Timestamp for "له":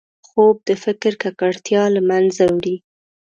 1.95-2.01